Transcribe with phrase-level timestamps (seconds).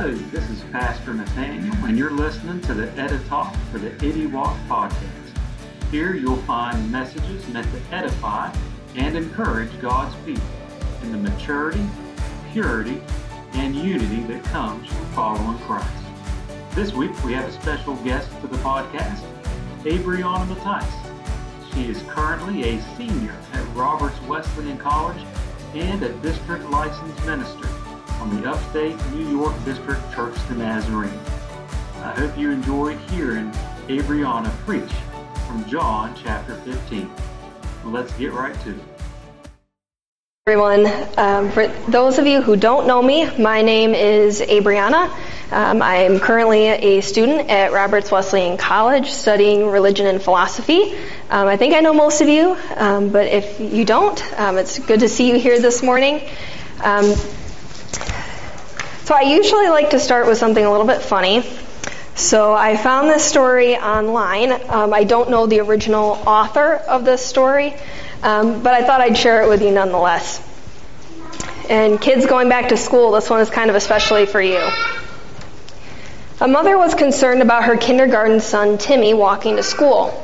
[0.00, 4.56] Hello, this is Pastor Nathaniel, and you're listening to the Editalk for the Itty Walk
[4.68, 5.36] podcast.
[5.90, 8.54] Here you'll find messages meant to edify
[8.94, 10.46] and encourage God's people
[11.02, 11.84] in the maturity,
[12.52, 13.02] purity,
[13.54, 16.04] and unity that comes from following Christ.
[16.76, 19.24] This week we have a special guest for the podcast,
[19.82, 21.74] Abreana Mattice.
[21.74, 25.26] She is currently a senior at Roberts Wesleyan College
[25.74, 27.66] and a district licensed minister
[28.20, 31.18] on the upstate New York District Church the Nazarene.
[32.02, 33.50] I hope you enjoyed hearing
[33.88, 34.90] Abreana preach
[35.46, 37.10] from John chapter 15.
[37.84, 38.80] Let's get right to it.
[40.46, 40.86] Everyone,
[41.18, 45.10] um, for those of you who don't know me, my name is Abreana.
[45.52, 50.94] Um, I am currently a student at Roberts Wesleyan College studying religion and philosophy.
[51.30, 54.78] Um, I think I know most of you, um, but if you don't, um, it's
[54.78, 56.22] good to see you here this morning.
[59.08, 61.42] So I usually like to start with something a little bit funny.
[62.14, 64.52] So I found this story online.
[64.52, 67.72] Um, I don't know the original author of this story,
[68.22, 70.46] um, but I thought I'd share it with you nonetheless.
[71.70, 74.60] And kids going back to school, this one is kind of especially for you.
[76.42, 80.22] A mother was concerned about her kindergarten son Timmy walking to school.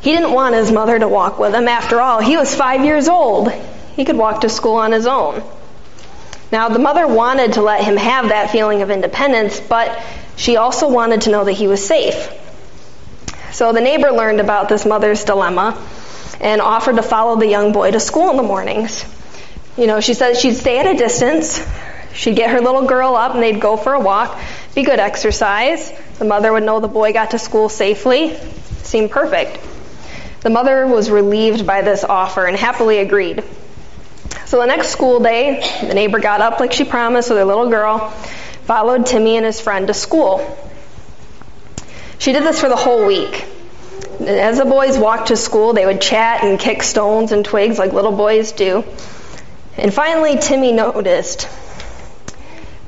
[0.00, 1.68] He didn't want his mother to walk with him.
[1.68, 3.52] After all, he was five years old.
[3.96, 5.42] He could walk to school on his own.
[6.52, 9.98] Now, the mother wanted to let him have that feeling of independence, but
[10.36, 12.30] she also wanted to know that he was safe.
[13.52, 15.82] So the neighbor learned about this mother's dilemma
[16.42, 19.02] and offered to follow the young boy to school in the mornings.
[19.78, 21.66] You know, she said she'd stay at a distance,
[22.12, 24.38] she'd get her little girl up and they'd go for a walk,
[24.74, 25.90] be good exercise.
[26.18, 28.36] The mother would know the boy got to school safely.
[28.82, 29.58] Seemed perfect.
[30.42, 33.42] The mother was relieved by this offer and happily agreed.
[34.52, 37.70] So the next school day, the neighbor got up like she promised with her little
[37.70, 38.10] girl,
[38.64, 40.46] followed Timmy and his friend to school.
[42.18, 43.46] She did this for the whole week.
[44.20, 47.94] As the boys walked to school, they would chat and kick stones and twigs like
[47.94, 48.84] little boys do.
[49.78, 51.48] And finally, Timmy noticed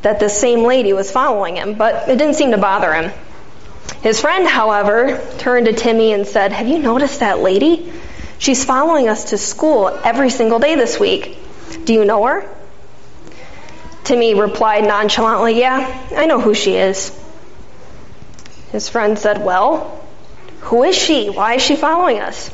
[0.03, 3.10] that the same lady was following him, but it didn't seem to bother him.
[4.03, 7.91] His friend, however, turned to Timmy and said, Have you noticed that lady?
[8.37, 11.39] She's following us to school every single day this week.
[11.85, 12.49] Do you know her?
[14.05, 17.19] Timmy replied nonchalantly, Yeah, I know who she is.
[18.73, 20.05] His friend said, Well,
[20.61, 21.31] who is she?
[21.31, 22.51] Why is she following us?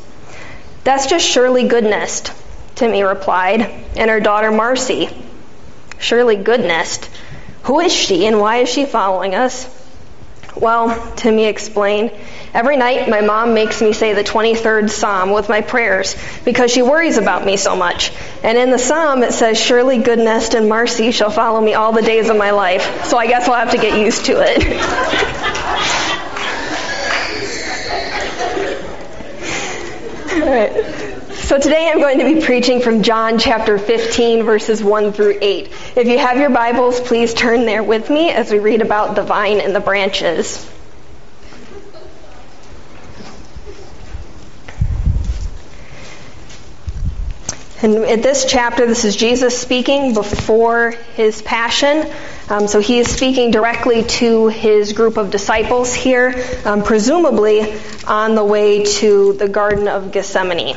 [0.85, 2.33] That's just Shirley Goodnest,
[2.75, 3.63] Timmy replied,
[3.97, 5.09] and her daughter Marcy.
[5.99, 7.09] Shirley Goodnest?
[7.65, 9.80] Who is she and why is she following us?
[10.57, 12.11] Well, Timmy explained,
[12.53, 16.83] every night my mom makes me say the 23rd Psalm with my prayers because she
[16.83, 18.13] worries about me so much.
[18.43, 22.03] And in the Psalm it says, Surely goodness and mercy shall follow me all the
[22.03, 23.05] days of my life.
[23.07, 24.67] So I guess I'll have to get used to it.
[30.43, 31.00] all right.
[31.51, 35.73] So today I'm going to be preaching from John chapter 15 verses 1 through 8.
[35.97, 39.25] If you have your Bibles, please turn there with me as we read about the
[39.25, 40.65] vine and the branches.
[47.83, 52.09] And at this chapter, this is Jesus speaking before his passion.
[52.49, 56.33] Um, so he is speaking directly to his group of disciples here,
[56.65, 60.77] um, presumably on the way to the Garden of Gethsemane.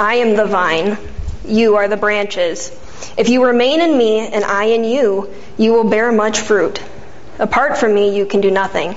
[0.00, 0.96] I am the vine,
[1.46, 2.70] you are the branches.
[3.18, 5.28] If you remain in me and I in you,
[5.58, 6.82] you will bear much fruit.
[7.38, 8.96] Apart from me, you can do nothing.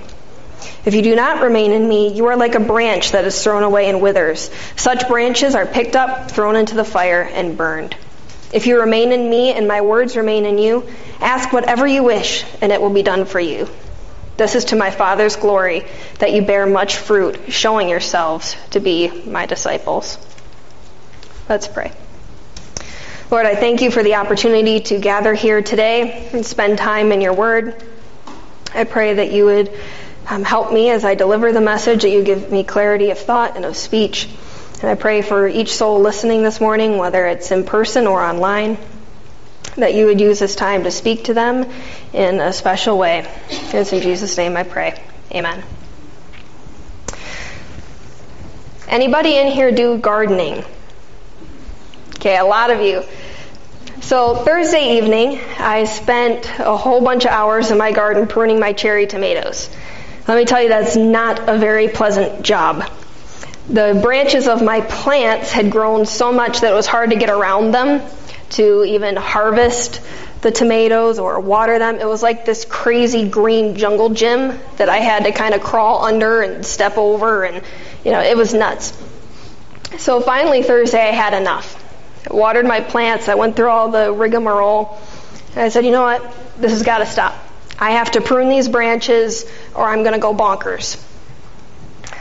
[0.85, 3.63] If you do not remain in me, you are like a branch that is thrown
[3.63, 4.49] away and withers.
[4.77, 7.97] Such branches are picked up, thrown into the fire, and burned.
[8.53, 10.87] If you remain in me and my words remain in you,
[11.19, 13.67] ask whatever you wish, and it will be done for you.
[14.37, 15.85] This is to my Father's glory
[16.19, 20.17] that you bear much fruit, showing yourselves to be my disciples.
[21.53, 21.91] Let's pray.
[23.29, 27.21] Lord, I thank you for the opportunity to gather here today and spend time in
[27.21, 27.75] your word.
[28.73, 29.71] I pray that you would
[30.27, 33.55] um, help me as I deliver the message, that you give me clarity of thought
[33.55, 34.27] and of speech.
[34.81, 38.79] And I pray for each soul listening this morning, whether it's in person or online.
[39.75, 41.69] that you would use this time to speak to them
[42.13, 43.27] in a special way.
[43.49, 44.99] It's in Jesus' name I pray.
[45.31, 45.63] Amen.
[48.87, 50.63] Anybody in here do gardening?
[52.23, 53.03] Okay, a lot of you.
[53.99, 58.71] So Thursday evening, I spent a whole bunch of hours in my garden pruning my
[58.71, 59.69] cherry tomatoes.
[60.25, 62.89] Let me tell you, that's not a very pleasant job.
[63.67, 67.29] The branches of my plants had grown so much that it was hard to get
[67.29, 68.01] around them
[68.51, 69.99] to even harvest
[70.43, 71.97] the tomatoes or water them.
[71.97, 76.05] It was like this crazy green jungle gym that I had to kind of crawl
[76.05, 77.61] under and step over and,
[78.05, 78.97] you know, it was nuts.
[79.97, 81.82] So finally Thursday I had enough.
[82.29, 83.27] I watered my plants.
[83.27, 84.99] I went through all the rigmarole.
[85.51, 86.21] And I said, you know what?
[86.57, 87.35] This has got to stop.
[87.79, 91.03] I have to prune these branches or I'm going to go bonkers.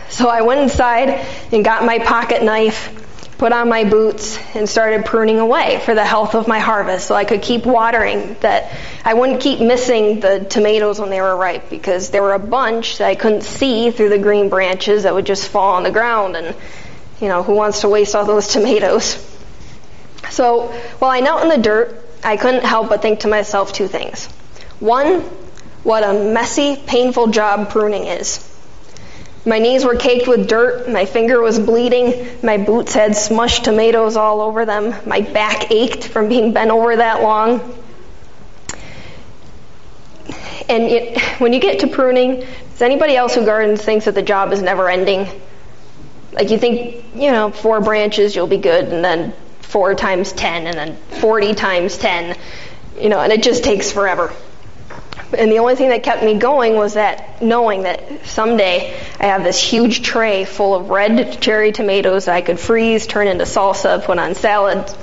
[0.09, 1.09] So I went inside
[1.53, 2.99] and got my pocket knife
[3.43, 7.17] put on my boots and started pruning away for the health of my harvest so
[7.17, 8.73] I could keep watering that
[9.05, 12.99] I wouldn't keep missing the tomatoes when they were ripe because there were a bunch
[12.99, 16.37] that I couldn't see through the green branches that would just fall on the ground
[16.37, 16.55] and
[17.21, 19.17] you know who wants to waste all those tomatoes
[20.33, 20.69] so
[20.99, 24.27] while I knelt in the dirt I couldn't help but think to myself two things
[24.81, 25.21] one
[25.85, 28.49] what a messy painful job pruning is
[29.45, 30.89] my knees were caked with dirt.
[30.89, 32.39] My finger was bleeding.
[32.45, 34.95] My boots had smushed tomatoes all over them.
[35.05, 37.61] My back ached from being bent over that long.
[40.69, 44.23] And it, when you get to pruning, does anybody else who gardens thinks that the
[44.23, 45.27] job is never ending?
[46.33, 49.35] Like you think, you know, four branches, you'll be good, and then
[49.73, 52.37] four times ten, and then 40 times 10,
[53.01, 54.31] you know, and it just takes forever.
[55.37, 59.45] And the only thing that kept me going was that knowing that someday I have
[59.45, 64.05] this huge tray full of red cherry tomatoes that I could freeze, turn into salsa,
[64.05, 64.95] put on salads.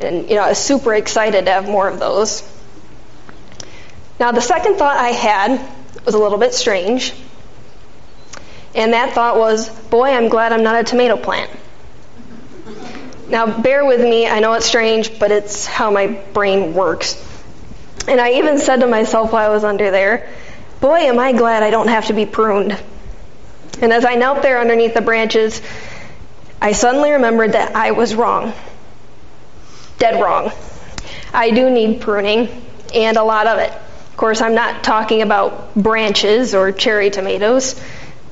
[0.00, 2.48] And, you know, I was super excited to have more of those.
[4.20, 5.68] Now, the second thought I had
[6.04, 7.12] was a little bit strange.
[8.72, 11.50] And that thought was, boy, I'm glad I'm not a tomato plant.
[13.30, 14.26] Now, bear with me.
[14.26, 17.24] I know it's strange, but it's how my brain works.
[18.08, 20.28] And I even said to myself while I was under there,
[20.80, 22.76] boy, am I glad I don't have to be pruned.
[23.80, 25.62] And as I knelt there underneath the branches,
[26.60, 28.52] I suddenly remembered that I was wrong.
[29.98, 30.50] Dead wrong.
[31.32, 32.48] I do need pruning,
[32.92, 33.70] and a lot of it.
[33.70, 37.80] Of course, I'm not talking about branches or cherry tomatoes,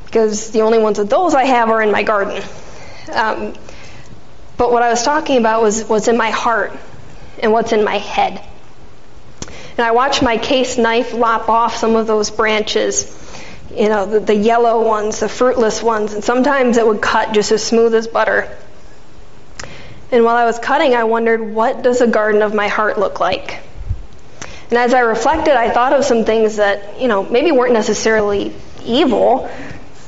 [0.07, 2.43] because the only ones of those I have are in my garden.
[3.13, 3.55] Um,
[4.59, 6.73] but what I was talking about was what's in my heart
[7.41, 8.45] and what's in my head.
[9.79, 13.15] And I watched my case knife lop off some of those branches,
[13.73, 17.53] you know, the, the yellow ones, the fruitless ones, and sometimes it would cut just
[17.53, 18.55] as smooth as butter.
[20.11, 23.21] And while I was cutting, I wondered, what does a garden of my heart look
[23.21, 23.61] like?
[24.71, 28.53] And as I reflected, I thought of some things that, you know, maybe weren't necessarily
[28.85, 29.49] evil,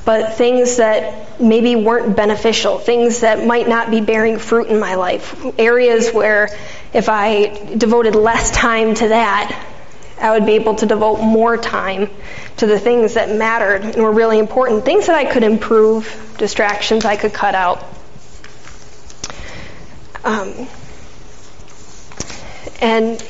[0.03, 4.95] but things that maybe weren't beneficial, things that might not be bearing fruit in my
[4.95, 6.49] life, areas where
[6.93, 9.67] if I devoted less time to that,
[10.19, 12.09] I would be able to devote more time
[12.57, 17.05] to the things that mattered and were really important, things that I could improve, distractions
[17.05, 17.83] I could cut out.
[20.23, 20.67] Um,
[22.81, 23.23] and,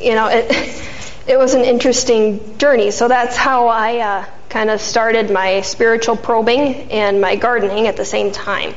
[0.00, 0.82] you know, it,
[1.28, 2.90] it was an interesting journey.
[2.90, 7.96] So that's how I uh, kind of started my spiritual probing and my gardening at
[7.96, 8.74] the same time.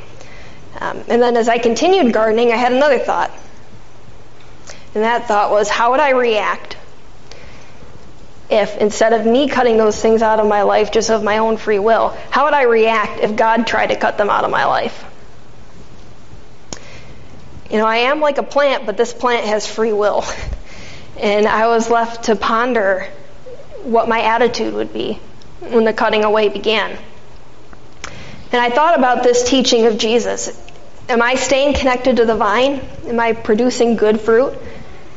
[0.79, 3.31] Um, and then as I continued gardening, I had another thought.
[4.93, 6.77] And that thought was, how would I react
[8.49, 11.55] if instead of me cutting those things out of my life just of my own
[11.55, 14.65] free will, how would I react if God tried to cut them out of my
[14.65, 15.05] life?
[17.69, 20.25] You know, I am like a plant, but this plant has free will.
[21.19, 23.07] And I was left to ponder
[23.83, 25.19] what my attitude would be
[25.61, 26.97] when the cutting away began.
[28.51, 30.59] And I thought about this teaching of Jesus.
[31.07, 32.81] Am I staying connected to the vine?
[33.05, 34.53] Am I producing good fruit?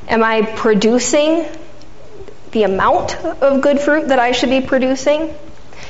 [0.08, 1.46] Am I producing
[2.52, 5.34] the amount of good fruit that I should be producing?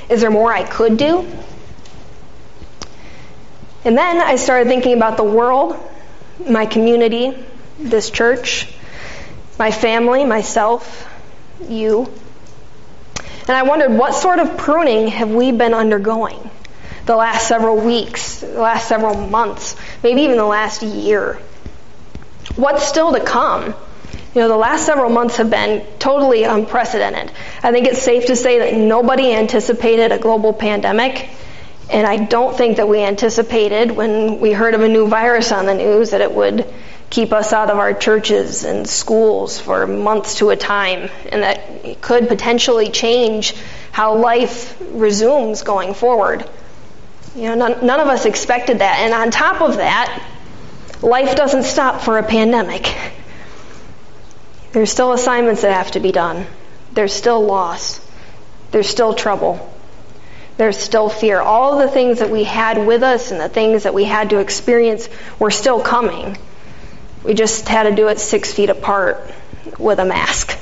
[0.09, 1.27] Is there more I could do?
[3.85, 5.77] And then I started thinking about the world,
[6.49, 7.37] my community,
[7.79, 8.73] this church,
[9.59, 11.11] my family, myself,
[11.69, 12.11] you.
[13.47, 16.51] And I wondered what sort of pruning have we been undergoing
[17.05, 21.39] the last several weeks, the last several months, maybe even the last year?
[22.57, 23.75] What's still to come?
[24.35, 27.31] You know, the last several months have been totally unprecedented.
[27.63, 31.29] I think it's safe to say that nobody anticipated a global pandemic.
[31.91, 35.67] And I don't think that we anticipated when we heard of a new virus on
[35.67, 36.67] the news that it would
[37.15, 42.01] keep us out of our churches and schools for months to a time, and that
[42.01, 43.55] could potentially change
[43.93, 46.45] how life resumes going forward.
[47.37, 48.99] You know, none, none of us expected that.
[48.99, 50.29] And on top of that,
[51.03, 52.93] life doesn't stop for a pandemic.
[54.73, 56.45] There's still assignments that have to be done.
[56.95, 58.01] There's still loss.
[58.73, 59.73] There's still trouble.
[60.57, 61.41] There's still fear.
[61.41, 64.41] All the things that we had with us and the things that we had to
[64.41, 66.37] experience were still coming.
[67.25, 69.31] We just had to do it six feet apart
[69.79, 70.59] with a mask.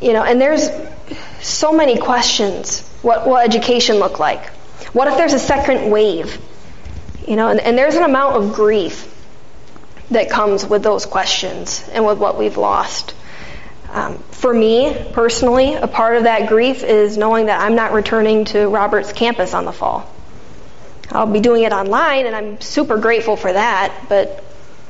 [0.00, 0.68] You know, and there's
[1.40, 2.86] so many questions.
[3.02, 4.44] What will education look like?
[4.92, 6.40] What if there's a second wave?
[7.26, 9.12] You know, and, and there's an amount of grief
[10.10, 13.14] that comes with those questions and with what we've lost.
[13.90, 18.44] Um, for me personally, a part of that grief is knowing that I'm not returning
[18.46, 20.12] to Roberts campus on the fall.
[21.10, 24.06] I'll be doing it online, and I'm super grateful for that.
[24.08, 24.44] But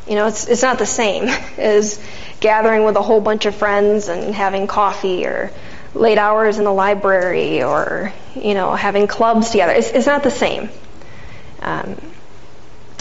[0.08, 1.24] you know, it's it's not the same
[1.58, 2.02] as
[2.40, 5.50] gathering with a whole bunch of friends and having coffee or
[5.94, 9.72] late hours in the library or you know having clubs together.
[9.72, 10.68] It's, it's not the same.
[11.60, 11.96] Um,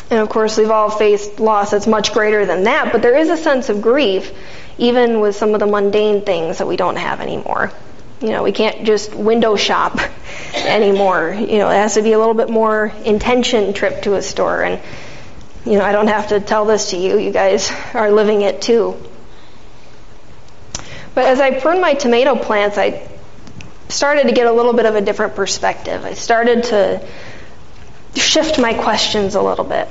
[0.10, 3.30] and of course, we've all faced loss that's much greater than that, but there is
[3.30, 4.32] a sense of grief,
[4.78, 7.72] even with some of the mundane things that we don't have anymore.
[8.22, 10.00] You know, we can't just window shop
[10.56, 11.34] anymore.
[11.34, 14.64] You know, it has to be a little bit more intention trip to a store.
[14.64, 14.80] And,
[15.66, 17.18] you know, I don't have to tell this to you.
[17.18, 18.96] You guys are living it too.
[21.16, 23.08] But as I pruned my tomato plants, I
[23.90, 26.06] started to get a little bit of a different perspective.
[26.06, 27.08] I started to
[28.16, 29.88] shift my questions a little bit.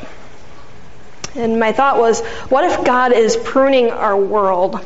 [1.34, 4.84] And my thought was, what if God is pruning our world,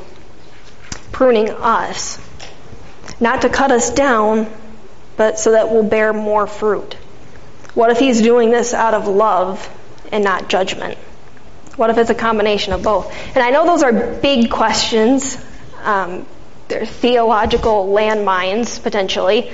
[1.12, 2.18] pruning us,
[3.20, 4.50] not to cut us down,
[5.18, 6.94] but so that we'll bear more fruit?
[7.74, 9.68] What if He's doing this out of love
[10.12, 10.98] and not judgment?
[11.76, 13.12] What if it's a combination of both?
[13.34, 15.38] And I know those are big questions.
[15.84, 16.26] Um,
[16.66, 19.50] they're theological landmines, potentially.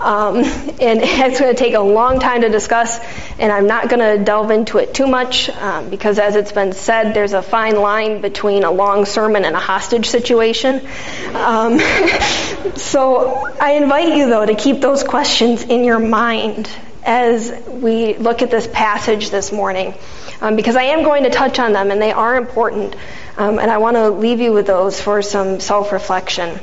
[0.00, 0.44] Um, and
[0.80, 2.98] it's going to take a long time to discuss,
[3.38, 6.72] and I'm not going to delve into it too much um, because, as it's been
[6.72, 10.86] said, there's a fine line between a long sermon and a hostage situation.
[11.34, 11.78] Um,
[12.76, 16.68] so I invite you, though, to keep those questions in your mind
[17.04, 19.94] as we look at this passage this morning,
[20.40, 22.94] um, because I am going to touch on them, and they are important,
[23.36, 26.58] um, and I want to leave you with those for some self reflection.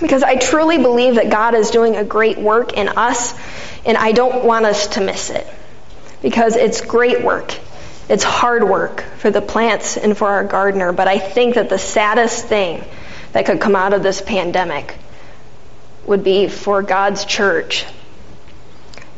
[0.00, 3.34] Because I truly believe that God is doing a great work in us,
[3.84, 5.46] and I don't want us to miss it.
[6.22, 7.54] Because it's great work.
[8.08, 11.78] It's hard work for the plants and for our gardener, but I think that the
[11.78, 12.82] saddest thing
[13.32, 14.96] that could come out of this pandemic
[16.06, 17.84] would be for God's church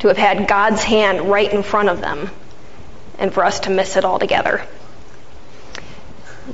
[0.02, 2.28] to have had God's hand right in front of them
[3.20, 4.66] and for us to miss it altogether.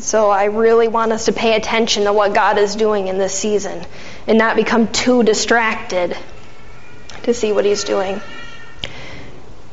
[0.01, 3.33] So I really want us to pay attention to what God is doing in this
[3.33, 3.83] season
[4.27, 6.15] and not become too distracted
[7.23, 8.21] to see what He's doing.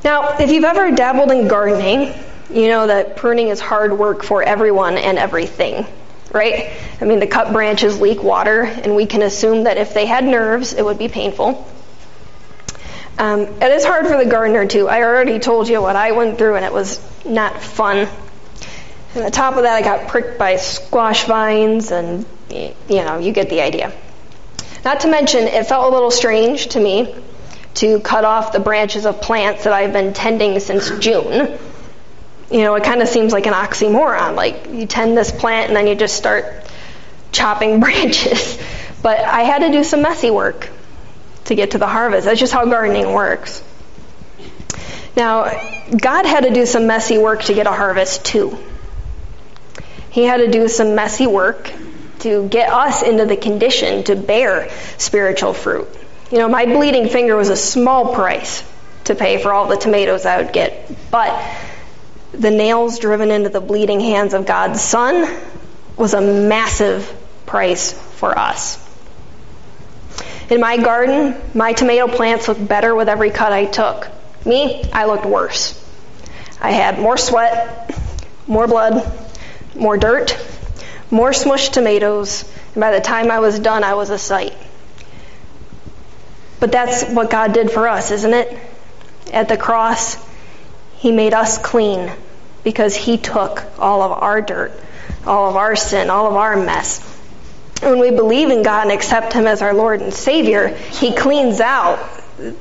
[0.05, 2.13] Now, if you've ever dabbled in gardening,
[2.50, 5.86] you know that pruning is hard work for everyone and everything,
[6.32, 6.72] right?
[7.01, 10.24] I mean, the cut branches leak water, and we can assume that if they had
[10.24, 11.70] nerves, it would be painful.
[13.18, 14.90] Um, it is hard for the gardener, too.
[14.90, 18.10] I already told you what I went through, and it was not fun.
[19.14, 23.32] And on top of that, I got pricked by squash vines, and you know, you
[23.32, 23.94] get the idea.
[24.84, 27.16] Not to mention, it felt a little strange to me
[27.76, 31.58] to cut off the branches of plants that I've been tending since June.
[32.52, 34.36] You know, it kind of seems like an oxymoron.
[34.36, 36.46] Like, you tend this plant and then you just start
[37.32, 38.60] chopping branches.
[39.02, 40.70] But I had to do some messy work
[41.46, 42.25] to get to the harvest.
[42.25, 43.64] That's just how gardening works.
[45.16, 45.46] Now,
[45.96, 48.58] God had to do some messy work to get a harvest too.
[50.10, 51.72] He had to do some messy work
[52.20, 55.88] to get us into the condition to bear spiritual fruit.
[56.32, 58.64] You know, my bleeding finger was a small price
[59.06, 61.40] to pay for all the tomatoes I would get, but
[62.32, 65.40] the nails driven into the bleeding hands of God's Son
[65.96, 67.14] was a massive
[67.46, 68.85] price for us.
[70.50, 74.08] In my garden, my tomato plants looked better with every cut I took.
[74.46, 75.82] Me, I looked worse.
[76.62, 77.98] I had more sweat,
[78.46, 79.12] more blood,
[79.75, 80.38] more dirt,
[81.10, 84.54] more smushed tomatoes, and by the time I was done, I was a sight.
[86.60, 88.58] But that's what God did for us, isn't it?
[89.34, 90.18] At the cross,
[90.98, 92.12] He made us clean
[92.64, 94.72] because He took all of our dirt,
[95.25, 97.15] all of our sin, all of our mess.
[97.86, 101.60] When we believe in God and accept Him as our Lord and Savior, He cleans
[101.60, 102.00] out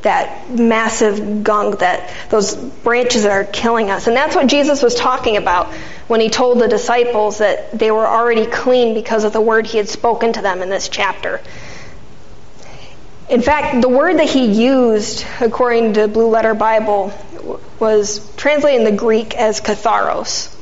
[0.02, 4.07] that massive gunk, that those branches that are killing us.
[4.07, 5.73] And that's what Jesus was talking about
[6.07, 9.78] when he told the disciples that they were already clean because of the word he
[9.78, 11.40] had spoken to them in this chapter.
[13.28, 17.12] In fact, the word that he used, according to Blue Letter Bible,
[17.81, 20.54] was translated in the Greek as katharos.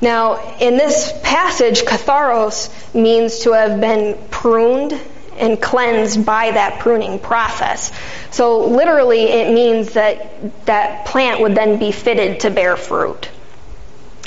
[0.00, 4.98] Now, in this passage, katharos means to have been pruned
[5.36, 7.92] and cleansed by that pruning process.
[8.30, 13.28] So literally it means that that plant would then be fitted to bear fruit.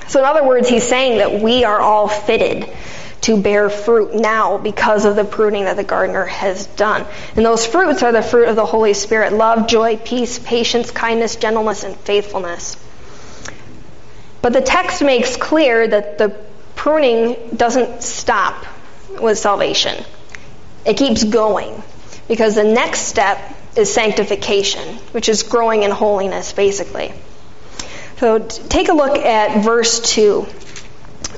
[0.07, 2.69] So in other words, he's saying that we are all fitted
[3.21, 7.05] to bear fruit now because of the pruning that the gardener has done.
[7.35, 11.37] And those fruits are the fruit of the Holy Spirit love, joy, peace, patience, kindness,
[11.37, 12.75] gentleness, and faithfulness.
[14.43, 16.35] But the text makes clear that the
[16.75, 18.65] pruning doesn't stop
[19.21, 20.03] with salvation.
[20.85, 21.81] It keeps going
[22.27, 23.39] because the next step
[23.77, 27.13] is sanctification, which is growing in holiness, basically.
[28.17, 30.45] So take a look at verse 2.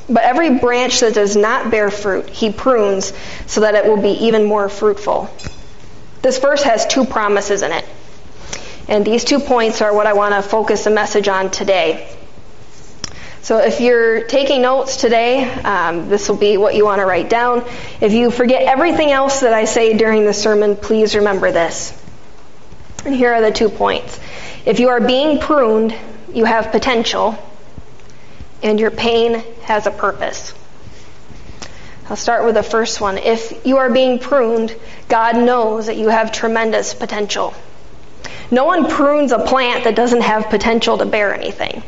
[0.10, 3.14] But every branch that does not bear fruit, he prunes
[3.46, 5.30] so that it will be even more fruitful.
[6.24, 7.86] This verse has two promises in it.
[8.88, 12.10] And these two points are what I want to focus the message on today.
[13.46, 17.30] So if you're taking notes today, um, this will be what you want to write
[17.30, 17.64] down.
[18.02, 21.94] If you forget everything else that I say during the sermon, please remember this.
[23.06, 24.20] And here are the two points.
[24.66, 25.94] If you are being pruned,
[26.34, 27.38] you have potential,
[28.64, 30.52] and your pain has a purpose.
[32.10, 33.20] I'll start with the first one.
[33.20, 34.76] If you are being pruned,
[35.08, 37.54] God knows that you have tremendous potential.
[38.50, 41.84] No one prunes a plant that doesn't have potential to bear anything.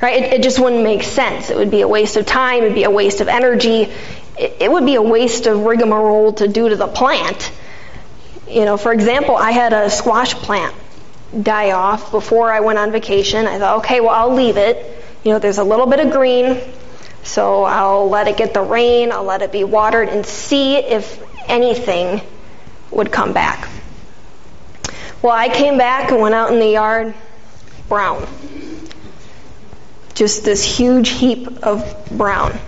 [0.00, 0.22] Right?
[0.22, 1.50] It, it, just wouldn't make sense.
[1.50, 2.62] It would be a waste of time.
[2.62, 3.82] It'd be a waste of energy.
[4.38, 7.50] It, it would be a waste of rigmarole to do to the plant.
[8.48, 10.74] You know, for example, I had a squash plant
[11.42, 13.46] die off before I went on vacation.
[13.46, 15.02] I thought, okay, well, I'll leave it.
[15.24, 16.60] You know, there's a little bit of green,
[17.24, 19.10] so I'll let it get the rain.
[19.10, 22.22] I'll let it be watered and see if anything
[22.92, 23.68] would come back.
[25.22, 27.14] Well, I came back and went out in the yard,
[27.88, 28.26] brown
[30.18, 32.58] just this huge heap of brown.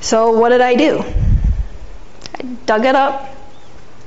[0.00, 1.04] So what did I do?
[2.34, 3.32] I dug it up,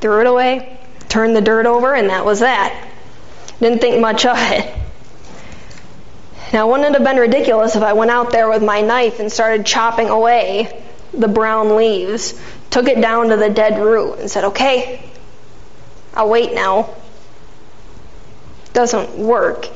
[0.01, 2.89] threw it away, turned the dirt over, and that was that.
[3.61, 4.69] Didn't think much of it.
[6.51, 9.31] Now, wouldn't it have been ridiculous if I went out there with my knife and
[9.31, 12.37] started chopping away the brown leaves,
[12.69, 15.09] took it down to the dead root, and said, okay,
[16.13, 16.93] I'll wait now?
[18.73, 19.69] Doesn't work.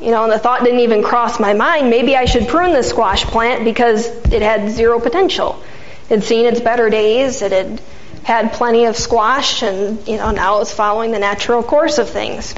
[0.00, 2.82] You know, and the thought didn't even cross my mind, maybe I should prune the
[2.82, 5.62] squash plant because it had zero potential.
[6.10, 7.80] It had seen its better days, it had
[8.22, 12.54] had plenty of squash, and, you know, now it's following the natural course of things.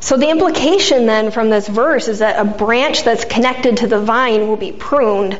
[0.00, 4.00] So the implication then from this verse is that a branch that's connected to the
[4.00, 5.38] vine will be pruned,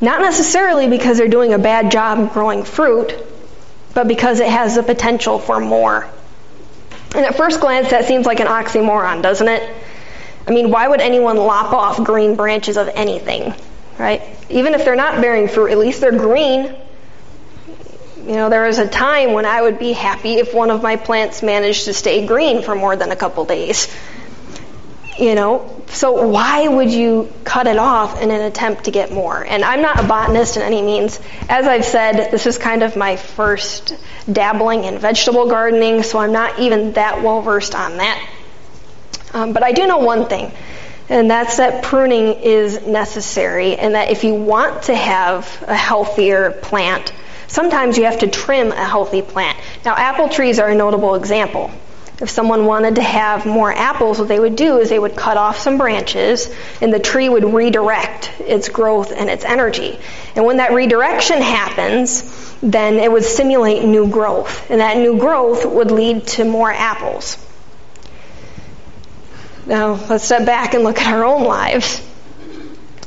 [0.00, 3.12] not necessarily because they're doing a bad job growing fruit,
[3.94, 6.08] but because it has the potential for more.
[7.14, 9.74] And at first glance, that seems like an oxymoron, doesn't it?
[10.46, 13.54] I mean, why would anyone lop off green branches of anything,
[13.98, 14.22] right?
[14.48, 16.74] Even if they're not bearing fruit, at least they're green.
[18.26, 20.96] You know, there was a time when I would be happy if one of my
[20.96, 23.94] plants managed to stay green for more than a couple days.
[25.18, 29.44] You know, so why would you cut it off in an attempt to get more?
[29.44, 31.20] And I'm not a botanist in any means.
[31.50, 33.94] As I've said, this is kind of my first
[34.30, 38.26] dabbling in vegetable gardening, so I'm not even that well versed on that.
[39.34, 40.50] Um, but I do know one thing,
[41.10, 46.52] and that's that pruning is necessary, and that if you want to have a healthier
[46.52, 47.12] plant,
[47.48, 49.58] sometimes you have to trim a healthy plant.
[49.84, 51.70] Now, apple trees are a notable example.
[52.20, 55.36] If someone wanted to have more apples, what they would do is they would cut
[55.36, 59.98] off some branches and the tree would redirect its growth and its energy.
[60.36, 64.70] And when that redirection happens, then it would stimulate new growth.
[64.70, 67.44] And that new growth would lead to more apples.
[69.66, 71.98] Now, let's step back and look at our own lives.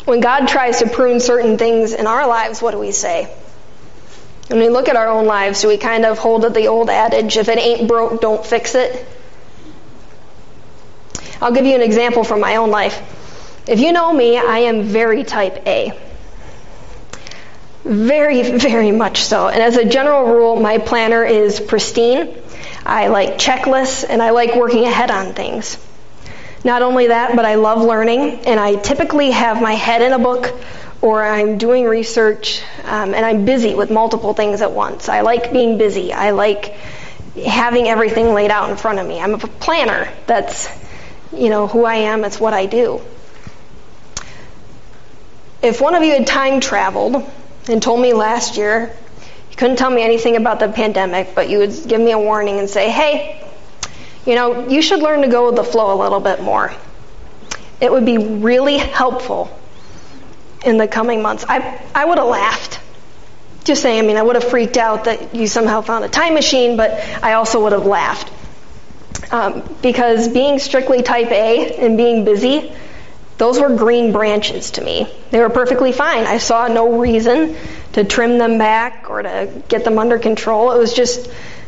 [0.05, 3.33] When God tries to prune certain things in our lives, what do we say?
[4.47, 6.89] When we look at our own lives, do we kind of hold to the old
[6.89, 9.07] adage, if it ain't broke, don't fix it?
[11.41, 13.01] I'll give you an example from my own life.
[13.67, 15.99] If you know me, I am very type A.
[17.83, 19.47] Very, very much so.
[19.47, 22.35] And as a general rule, my planner is pristine.
[22.85, 25.77] I like checklists and I like working ahead on things.
[26.63, 30.19] Not only that, but I love learning and I typically have my head in a
[30.19, 30.53] book
[31.01, 35.09] or I'm doing research um, and I'm busy with multiple things at once.
[35.09, 36.13] I like being busy.
[36.13, 36.75] I like
[37.45, 39.19] having everything laid out in front of me.
[39.19, 40.11] I'm a planner.
[40.25, 40.67] That's,
[41.33, 42.23] you know, who I am.
[42.23, 43.01] It's what I do.
[45.61, 47.23] If one of you had time traveled
[47.67, 48.95] and told me last year,
[49.49, 52.59] you couldn't tell me anything about the pandemic, but you would give me a warning
[52.59, 53.43] and say, hey,
[54.25, 56.73] you know, you should learn to go with the flow a little bit more.
[57.81, 59.51] It would be really helpful
[60.65, 61.45] in the coming months.
[61.47, 62.79] I, I would have laughed.
[63.63, 66.33] Just saying, I mean, I would have freaked out that you somehow found a time
[66.33, 66.91] machine, but
[67.23, 68.31] I also would have laughed.
[69.31, 72.71] Um, because being strictly type A and being busy,
[73.37, 75.07] those were green branches to me.
[75.31, 76.25] They were perfectly fine.
[76.25, 77.55] I saw no reason
[77.93, 80.71] to trim them back or to get them under control.
[80.71, 81.27] It was just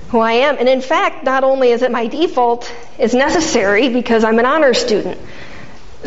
[0.10, 0.58] who I am.
[0.60, 4.74] And in fact, not only is it my default, it's necessary because I'm an honor
[4.74, 5.20] student.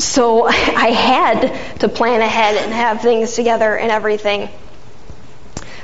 [0.00, 4.48] So I had to plan ahead and have things together and everything.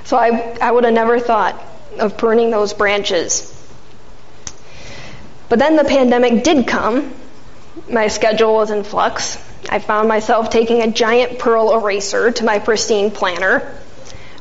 [0.04, 1.62] So I, I would have never thought
[1.98, 3.52] of pruning those branches.
[5.48, 7.14] But then the pandemic did come.
[7.88, 9.36] My schedule was in flux.
[9.68, 13.78] I found myself taking a giant pearl eraser to my pristine planner,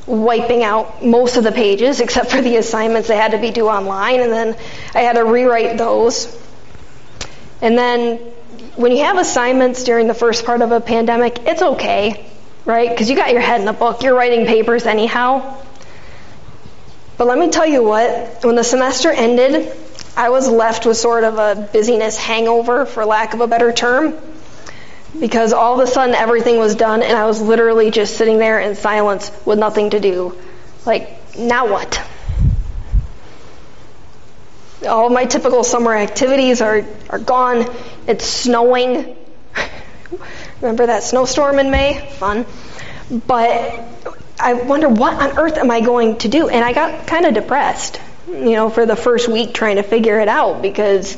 [0.05, 3.67] wiping out most of the pages except for the assignments that had to be due
[3.67, 4.57] online, and then
[4.93, 6.35] I had to rewrite those.
[7.61, 8.19] And then
[8.75, 12.25] when you have assignments during the first part of a pandemic, it's okay,
[12.65, 12.89] right?
[12.89, 15.61] Because you got your head in the book, you're writing papers anyhow.
[17.17, 19.71] But let me tell you what, when the semester ended,
[20.17, 24.13] I was left with sort of a busyness hangover, for lack of a better term,
[25.19, 28.59] because all of a sudden everything was done and I was literally just sitting there
[28.59, 30.37] in silence with nothing to do.
[30.85, 32.01] Like, now what?
[34.85, 37.65] All my typical summer activities are, are gone.
[38.07, 39.15] It's snowing.
[40.61, 42.09] Remember that snowstorm in May?
[42.17, 42.45] Fun.
[43.27, 43.83] But
[44.39, 46.49] I wonder what on earth am I going to do?
[46.49, 50.19] And I got kind of depressed, you know, for the first week trying to figure
[50.19, 51.17] it out because,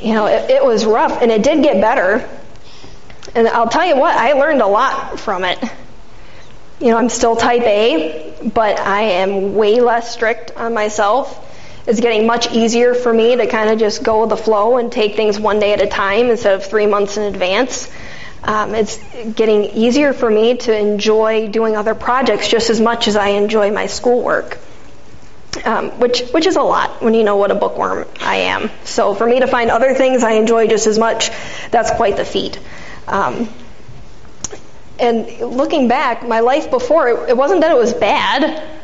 [0.00, 2.28] you know, it, it was rough and it did get better.
[3.34, 5.62] And I'll tell you what, I learned a lot from it.
[6.80, 11.42] You know, I'm still type A, but I am way less strict on myself
[11.86, 14.90] it's getting much easier for me to kind of just go with the flow and
[14.90, 17.90] take things one day at a time instead of three months in advance.
[18.42, 18.98] Um, it's
[19.34, 23.72] getting easier for me to enjoy doing other projects just as much as I enjoy
[23.72, 24.58] my schoolwork.
[25.64, 28.70] Um, which which is a lot when you know what a bookworm I am.
[28.84, 31.30] So for me to find other things I enjoy just as much,
[31.70, 32.60] that's quite the feat.
[33.08, 33.48] Um,
[34.98, 38.75] and looking back, my life before it, it wasn't that it was bad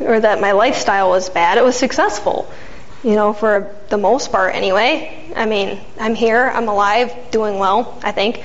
[0.00, 1.58] or that my lifestyle was bad.
[1.58, 2.50] It was successful,
[3.02, 5.32] you know, for the most part anyway.
[5.34, 8.42] I mean, I'm here, I'm alive, doing well, I think.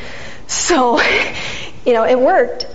[0.47, 1.01] So,
[1.85, 2.67] you know, it worked.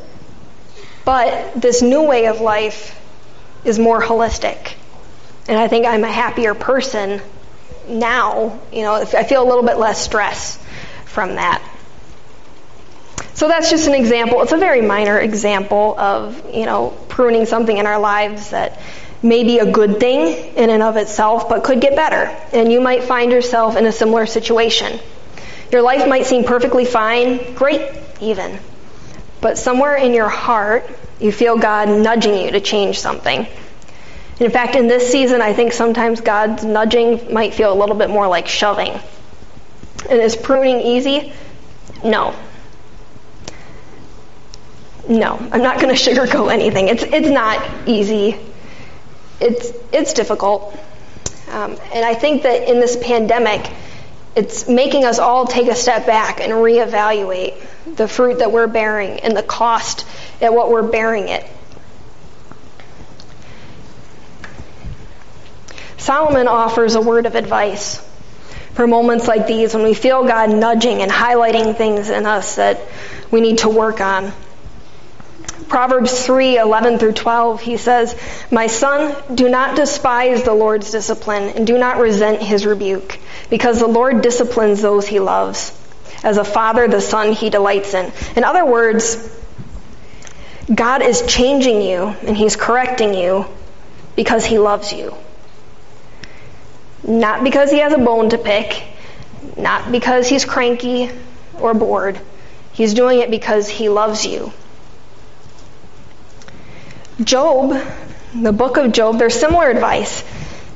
[1.05, 2.99] But this new way of life
[3.65, 4.75] is more holistic.
[5.49, 7.21] And I think I'm a happier person
[7.89, 8.61] now.
[8.73, 10.59] You know, I feel a little bit less stress
[11.07, 11.63] from that.
[13.35, 14.43] So that's just an example.
[14.43, 18.81] It's a very minor example of, you know, pruning something in our lives that
[19.23, 22.25] may be a good thing in and of itself, but could get better.
[22.53, 25.01] And you might find yourself in a similar situation.
[25.71, 27.91] Your life might seem perfectly fine, great
[28.21, 28.59] even.
[29.41, 33.47] But somewhere in your heart, you feel God nudging you to change something.
[34.39, 38.11] In fact, in this season, I think sometimes God's nudging might feel a little bit
[38.11, 38.93] more like shoving.
[40.11, 41.33] And is pruning easy?
[42.05, 42.35] No.
[45.09, 46.89] No, I'm not going to sugarcoat anything.
[46.89, 48.39] It's it's not easy.
[49.41, 50.79] It's it's difficult,
[51.51, 53.71] um, and I think that in this pandemic,
[54.37, 57.61] it's making us all take a step back and reevaluate
[57.97, 60.07] the fruit that we're bearing and the cost
[60.41, 61.45] at what we're bearing it.
[65.99, 68.05] Solomon offers a word of advice
[68.75, 72.81] for moments like these when we feel God nudging and highlighting things in us that
[73.31, 74.33] we need to work on.
[75.73, 78.15] Proverbs 3 11 through 12, he says,
[78.51, 83.79] My son, do not despise the Lord's discipline and do not resent his rebuke, because
[83.79, 85.73] the Lord disciplines those he loves.
[86.23, 88.13] As a father, the son he delights in.
[88.37, 89.35] In other words,
[90.73, 93.47] God is changing you and he's correcting you
[94.15, 95.15] because he loves you.
[97.03, 98.83] Not because he has a bone to pick,
[99.57, 101.11] not because he's cranky
[101.59, 102.21] or bored.
[102.75, 104.53] He's doing it because he loves you.
[107.23, 107.77] Job,
[108.35, 110.23] the book of Job, there's similar advice.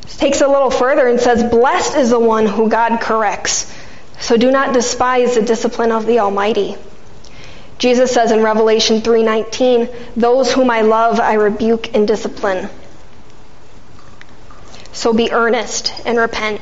[0.03, 3.73] It takes a little further and says, Blessed is the one who God corrects.
[4.21, 6.77] So do not despise the discipline of the Almighty.
[7.79, 12.71] Jesus says in Revelation 3:19, "Those whom I love I rebuke and discipline."
[14.93, 16.61] So be earnest and repent.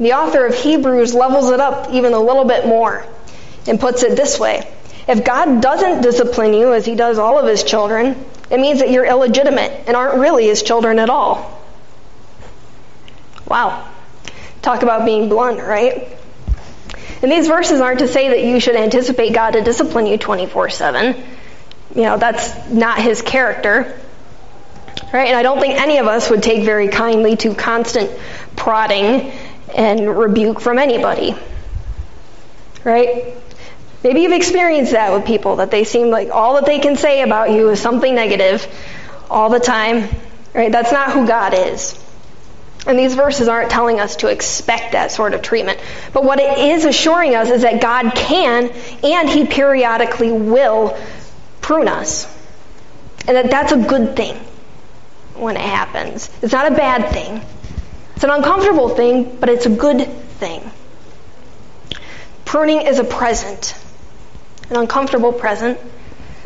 [0.00, 3.04] The author of Hebrews levels it up even a little bit more
[3.66, 4.66] and puts it this way.
[5.08, 8.90] If God doesn't discipline you as he does all of his children, it means that
[8.90, 11.58] you're illegitimate and aren't really his children at all.
[13.46, 13.88] Wow.
[14.60, 16.18] Talk about being blunt, right?
[17.22, 20.68] And these verses aren't to say that you should anticipate God to discipline you 24
[20.68, 21.16] 7.
[21.94, 23.98] You know, that's not his character.
[25.10, 25.28] Right?
[25.28, 28.10] And I don't think any of us would take very kindly to constant
[28.56, 29.32] prodding
[29.74, 31.34] and rebuke from anybody.
[32.84, 33.34] Right?
[34.02, 37.22] Maybe you've experienced that with people, that they seem like all that they can say
[37.22, 38.66] about you is something negative
[39.28, 40.08] all the time.
[40.54, 40.70] Right?
[40.70, 41.98] That's not who God is.
[42.86, 45.80] And these verses aren't telling us to expect that sort of treatment.
[46.12, 48.70] But what it is assuring us is that God can
[49.04, 50.98] and He periodically will
[51.60, 52.26] prune us.
[53.26, 54.36] And that that's a good thing
[55.34, 56.30] when it happens.
[56.40, 57.42] It's not a bad thing.
[58.14, 60.62] It's an uncomfortable thing, but it's a good thing.
[62.44, 63.74] Pruning is a present,
[64.70, 65.78] an uncomfortable present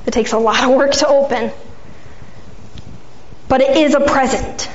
[0.05, 1.51] that takes a lot of work to open.
[3.49, 4.69] But it is a present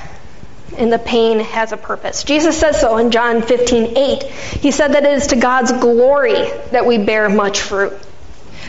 [0.77, 2.23] and the pain has a purpose.
[2.23, 4.23] Jesus says so in John 15, 8.
[4.23, 7.93] He said that it is to God's glory that we bear much fruit.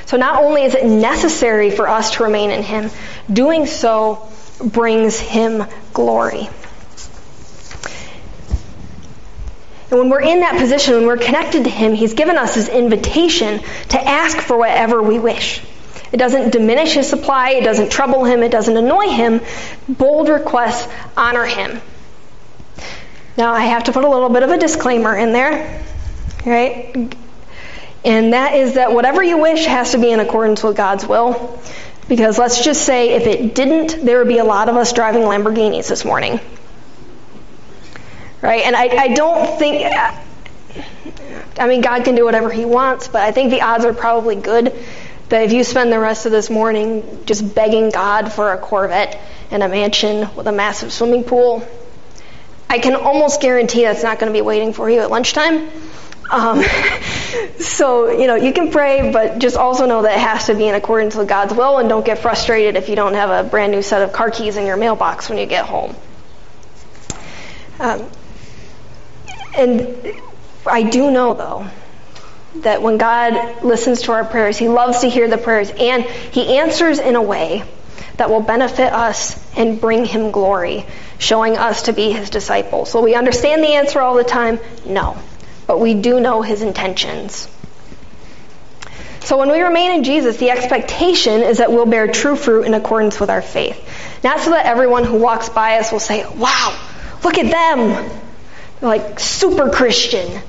[0.07, 2.91] So not only is it necessary for us to remain in Him,
[3.31, 4.29] doing so
[4.65, 6.49] brings Him glory.
[9.91, 12.69] And when we're in that position, when we're connected to Him, He's given us His
[12.69, 15.63] invitation to ask for whatever we wish.
[16.13, 19.41] It doesn't diminish His supply, it doesn't trouble Him, it doesn't annoy Him.
[19.89, 21.81] Bold requests honor Him.
[23.37, 25.83] Now, I have to put a little bit of a disclaimer in there,
[26.45, 27.15] right?
[28.05, 31.61] And that is that whatever you wish has to be in accordance with God's will.
[32.09, 35.23] Because let's just say if it didn't, there would be a lot of us driving
[35.23, 36.41] Lamborghinis this morning.
[38.41, 38.63] Right?
[38.63, 39.85] And I, I don't think,
[41.59, 44.37] I mean, God can do whatever He wants, but I think the odds are probably
[44.37, 44.73] good
[45.29, 49.21] that if you spend the rest of this morning just begging God for a Corvette
[49.51, 51.67] and a mansion with a massive swimming pool,
[52.71, 55.71] I can almost guarantee that's not going to be waiting for you at lunchtime.
[56.31, 56.63] Um,
[57.59, 60.69] so, you know, you can pray, but just also know that it has to be
[60.69, 63.73] in accordance with God's will and don't get frustrated if you don't have a brand
[63.73, 65.95] new set of car keys in your mailbox when you get home.
[67.81, 68.07] Um,
[69.57, 70.15] and
[70.67, 71.67] I do know, though,
[72.63, 76.59] that when God listens to our prayers, He loves to hear the prayers and He
[76.59, 77.63] answers in a way
[78.17, 80.87] that will benefit us and bring Him glory
[81.19, 82.91] showing us to be his disciples.
[82.91, 84.61] So we understand the answer all the time?
[84.87, 85.17] No.
[85.67, 87.49] But we do know his intentions.
[89.21, 92.73] So when we remain in Jesus, the expectation is that we'll bear true fruit in
[92.73, 93.79] accordance with our faith.
[94.25, 96.75] Not so that everyone who walks by us will say, wow,
[97.23, 98.21] look at them.
[98.81, 100.41] Like super Christian.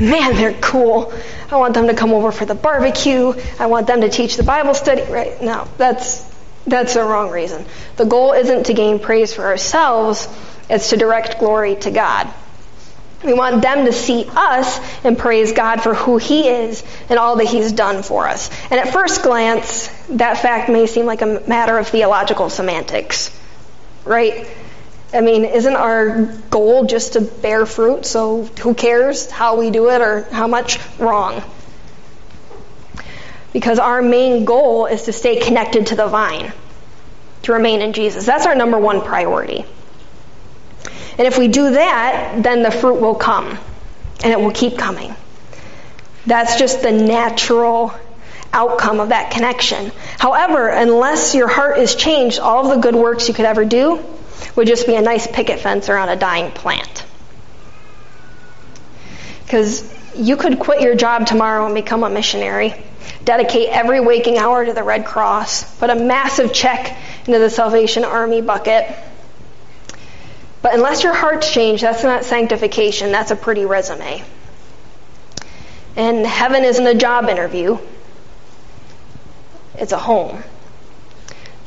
[0.00, 1.12] Man, they're cool.
[1.50, 3.32] I want them to come over for the barbecue.
[3.58, 5.02] I want them to teach the Bible study.
[5.10, 5.40] Right?
[5.42, 6.28] No, that's
[6.66, 7.64] that's the wrong reason.
[7.96, 10.28] The goal isn't to gain praise for ourselves,
[10.68, 12.32] it's to direct glory to God.
[13.24, 17.36] We want them to see us and praise God for who He is and all
[17.36, 18.50] that He's done for us.
[18.70, 23.36] And at first glance, that fact may seem like a matter of theological semantics,
[24.04, 24.48] right?
[25.12, 28.06] I mean, isn't our goal just to bear fruit?
[28.06, 30.78] So who cares how we do it or how much?
[30.98, 31.42] Wrong
[33.52, 36.52] because our main goal is to stay connected to the vine,
[37.42, 38.26] to remain in Jesus.
[38.26, 39.64] That's our number one priority.
[41.18, 43.58] And if we do that, then the fruit will come
[44.22, 45.14] and it will keep coming.
[46.26, 47.92] That's just the natural
[48.52, 49.92] outcome of that connection.
[50.18, 54.02] However, unless your heart is changed, all of the good works you could ever do
[54.56, 57.04] would just be a nice picket fence around a dying plant.
[59.44, 62.74] Because you could quit your job tomorrow and become a missionary
[63.24, 68.04] dedicate every waking hour to the Red Cross, put a massive check into the Salvation
[68.04, 68.92] Army bucket.
[70.62, 74.22] But unless your heart's changed, that's not sanctification, that's a pretty resume.
[75.96, 77.78] And heaven isn't a job interview,
[79.74, 80.42] it's a home.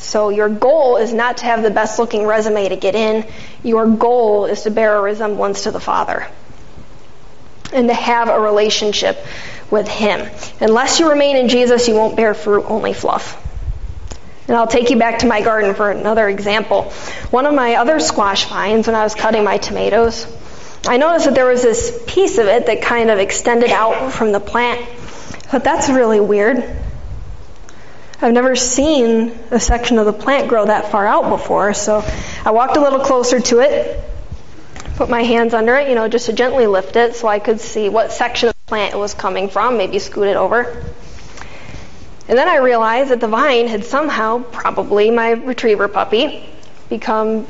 [0.04, 3.26] So your goal is not to have the best looking resume to get in.
[3.64, 6.28] Your goal is to bear a resemblance to the Father
[7.72, 9.18] and to have a relationship
[9.72, 10.30] with Him.
[10.60, 13.40] Unless you remain in Jesus, you won't bear fruit, only fluff.
[14.48, 16.92] And I'll take you back to my garden for another example.
[17.32, 20.28] One of my other squash vines, when I was cutting my tomatoes,
[20.86, 24.34] I noticed that there was this piece of it that kind of extended out from
[24.34, 24.86] the plant
[25.54, 26.68] but that's really weird.
[28.24, 32.02] I've never seen a section of the plant grow that far out before, so
[32.46, 34.02] I walked a little closer to it,
[34.96, 37.60] put my hands under it, you know, just to gently lift it so I could
[37.60, 40.86] see what section of the plant it was coming from, maybe scoot it over.
[42.30, 46.50] And then I realized that the vine had somehow, probably my retriever puppy,
[46.88, 47.46] become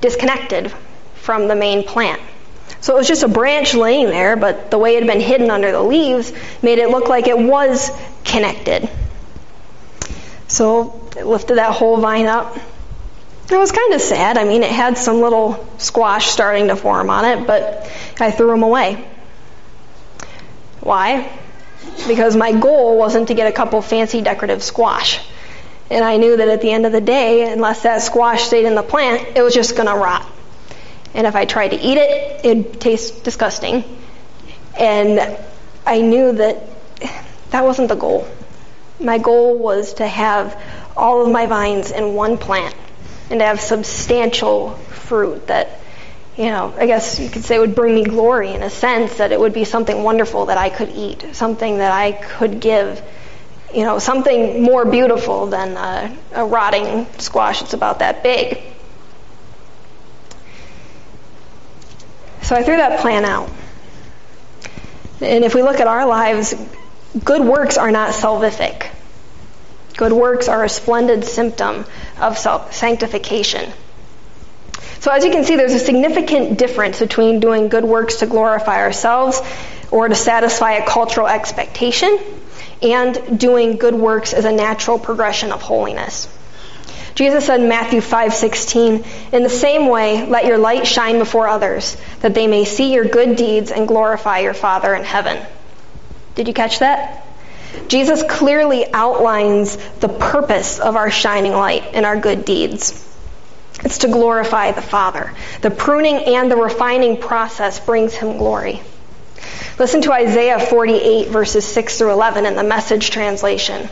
[0.00, 0.72] disconnected
[1.14, 2.20] from the main plant.
[2.80, 5.48] So it was just a branch laying there, but the way it had been hidden
[5.48, 7.92] under the leaves made it look like it was
[8.24, 8.90] connected.
[10.48, 12.56] So I lifted that whole vine up.
[13.50, 14.38] It was kind of sad.
[14.38, 18.48] I mean, it had some little squash starting to form on it, but I threw
[18.48, 19.08] them away.
[20.80, 21.30] Why?
[22.06, 25.20] Because my goal wasn't to get a couple fancy decorative squash.
[25.90, 28.74] And I knew that at the end of the day, unless that squash stayed in
[28.74, 30.26] the plant, it was just going to rot.
[31.14, 33.84] And if I tried to eat it, it'd taste disgusting.
[34.78, 35.38] And
[35.86, 36.62] I knew that
[37.50, 38.28] that wasn't the goal.
[39.00, 40.60] My goal was to have
[40.96, 42.74] all of my vines in one plant
[43.30, 45.80] and to have substantial fruit that,
[46.36, 49.32] you know, I guess you could say would bring me glory in a sense that
[49.32, 53.02] it would be something wonderful that I could eat, something that I could give,
[53.74, 58.62] you know, something more beautiful than a, a rotting squash that's about that big.
[62.42, 63.50] So I threw that plan out.
[65.20, 66.54] And if we look at our lives,
[67.24, 68.88] good works are not salvific.
[69.96, 71.86] Good works are a splendid symptom
[72.20, 73.72] of sanctification.
[75.00, 78.82] So as you can see, there's a significant difference between doing good works to glorify
[78.82, 79.40] ourselves
[79.90, 82.18] or to satisfy a cultural expectation
[82.82, 86.28] and doing good works as a natural progression of holiness.
[87.14, 91.96] Jesus said in Matthew 5:16, "In the same way, let your light shine before others,
[92.20, 95.38] that they may see your good deeds and glorify your Father in heaven."
[96.36, 97.24] Did you catch that?
[97.88, 103.02] Jesus clearly outlines the purpose of our shining light and our good deeds.
[103.84, 105.34] It's to glorify the Father.
[105.62, 108.80] The pruning and the refining process brings him glory.
[109.78, 113.88] Listen to Isaiah 48 verses 6 through 11 in the message translation.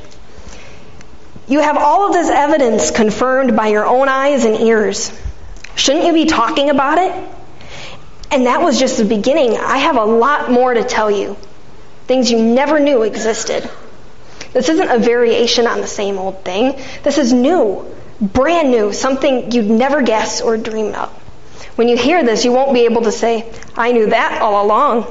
[1.46, 5.12] You have all of this evidence confirmed by your own eyes and ears.
[5.76, 7.12] Shouldn't you be talking about it?
[8.30, 9.56] And that was just the beginning.
[9.56, 11.36] I have a lot more to tell you.
[12.06, 13.68] Things you never knew existed.
[14.52, 16.80] This isn't a variation on the same old thing.
[17.02, 17.86] This is new,
[18.20, 21.10] brand new, something you'd never guess or dream of.
[21.76, 25.06] When you hear this, you won't be able to say, I knew that all along.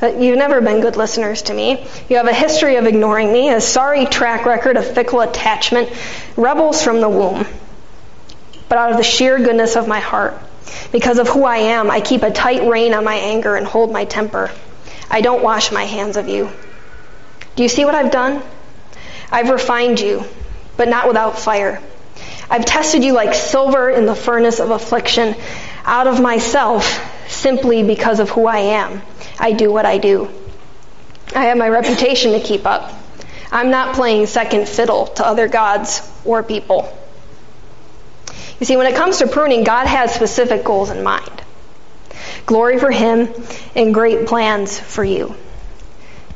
[0.00, 1.86] Uh, you've never been good listeners to me.
[2.08, 5.90] You have a history of ignoring me, a sorry track record of fickle attachment,
[6.36, 7.46] rebels from the womb.
[8.68, 10.38] But out of the sheer goodness of my heart,
[10.92, 13.90] because of who I am, I keep a tight rein on my anger and hold
[13.90, 14.50] my temper.
[15.10, 16.50] I don't wash my hands of you.
[17.54, 18.42] Do you see what I've done?
[19.30, 20.24] I've refined you,
[20.76, 21.82] but not without fire.
[22.48, 25.34] I've tested you like silver in the furnace of affliction
[25.84, 29.02] out of myself simply because of who I am.
[29.38, 30.30] I do what I do.
[31.34, 32.92] I have my reputation to keep up.
[33.50, 36.96] I'm not playing second fiddle to other gods or people.
[38.60, 41.30] You see, when it comes to pruning, God has specific goals in mind
[42.46, 43.28] glory for Him
[43.74, 45.34] and great plans for you.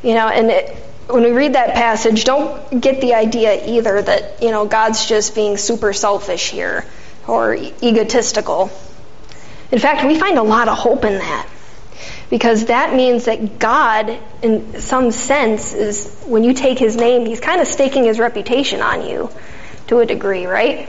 [0.03, 0.77] You know, and it,
[1.09, 5.35] when we read that passage, don't get the idea either that, you know, God's just
[5.35, 6.85] being super selfish here
[7.27, 8.71] or egotistical.
[9.71, 11.49] In fact, we find a lot of hope in that.
[12.29, 17.41] Because that means that God, in some sense, is when you take his name, he's
[17.41, 19.31] kind of staking his reputation on you
[19.89, 20.89] to a degree, right?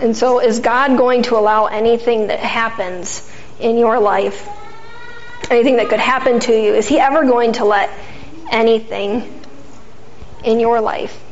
[0.00, 4.48] And so, is God going to allow anything that happens in your life,
[5.50, 7.90] anything that could happen to you, is he ever going to let
[8.50, 9.42] anything
[10.44, 11.22] in your life,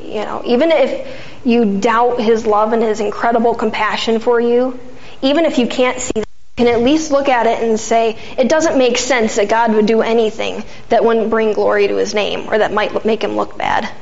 [0.00, 4.78] you know, even if you doubt his love and his incredible compassion for you,
[5.22, 6.26] even if you can't see that,
[6.56, 9.86] can at least look at it and say, it doesn't make sense that God would
[9.86, 13.58] do anything that wouldn't bring glory to his name or that might make him look
[13.58, 13.92] bad.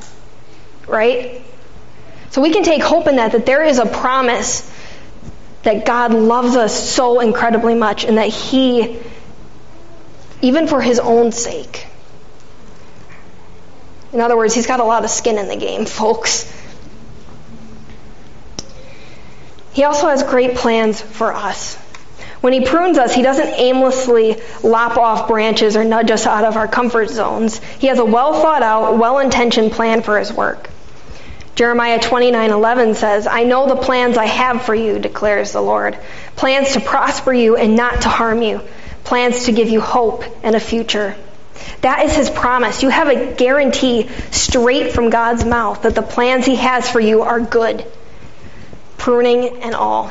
[0.86, 1.42] Right?
[2.34, 4.68] So we can take hope in that, that there is a promise
[5.62, 8.98] that God loves us so incredibly much and that he,
[10.42, 11.86] even for his own sake,
[14.12, 16.52] in other words, he's got a lot of skin in the game, folks.
[19.72, 21.76] He also has great plans for us.
[22.40, 26.56] When he prunes us, he doesn't aimlessly lop off branches or nudge us out of
[26.56, 27.58] our comfort zones.
[27.78, 30.70] He has a well thought out, well intentioned plan for his work.
[31.54, 35.96] Jeremiah 29:11 says, "I know the plans I have for you," declares the Lord.
[36.34, 38.60] Plans to prosper you and not to harm you.
[39.04, 41.14] Plans to give you hope and a future.
[41.82, 42.82] That is his promise.
[42.82, 47.22] You have a guarantee straight from God's mouth that the plans he has for you
[47.22, 47.84] are good,
[48.98, 50.10] pruning and all.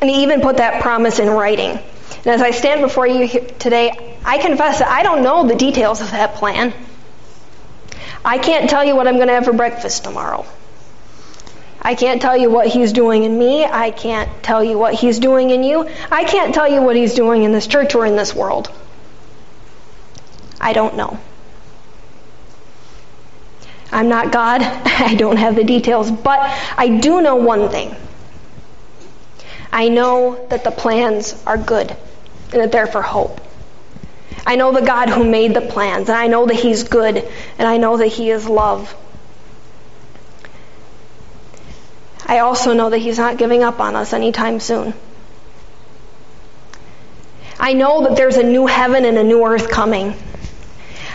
[0.00, 1.70] And he even put that promise in writing.
[1.70, 3.28] And as I stand before you
[3.58, 6.72] today, I confess that I don't know the details of that plan.
[8.24, 10.46] I can't tell you what I'm going to have for breakfast tomorrow.
[11.80, 13.64] I can't tell you what he's doing in me.
[13.64, 15.88] I can't tell you what he's doing in you.
[16.10, 18.70] I can't tell you what he's doing in this church or in this world.
[20.58, 21.20] I don't know.
[23.92, 24.62] I'm not God.
[24.84, 26.10] I don't have the details.
[26.10, 26.40] But
[26.76, 27.94] I do know one thing.
[29.70, 31.90] I know that the plans are good
[32.52, 33.40] and that they're for hope.
[34.46, 37.16] I know the God who made the plans, and I know that He's good,
[37.58, 38.94] and I know that He is love.
[42.26, 44.94] I also know that He's not giving up on us anytime soon.
[47.58, 50.14] I know that there's a new heaven and a new earth coming.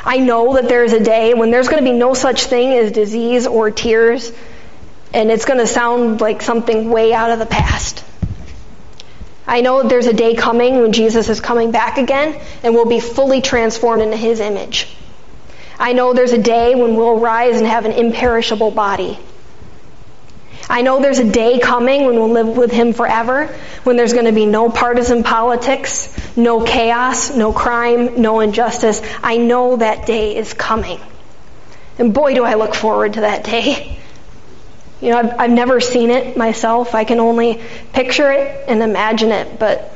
[0.04, 2.92] I know that there's a day when there's going to be no such thing as
[2.92, 4.32] disease or tears,
[5.14, 8.04] and it's going to sound like something way out of the past.
[9.50, 13.00] I know there's a day coming when Jesus is coming back again and we'll be
[13.00, 14.96] fully transformed into his image.
[15.80, 19.18] I know there's a day when we'll rise and have an imperishable body.
[20.70, 23.48] I know there's a day coming when we'll live with him forever,
[23.86, 29.02] when there's going to be no partisan politics, no chaos, no crime, no injustice.
[29.24, 31.00] I know that day is coming.
[31.98, 33.98] And boy, do I look forward to that day.
[35.02, 36.94] You know, I've, I've never seen it myself.
[36.94, 37.62] I can only
[37.94, 39.96] picture it and imagine it, but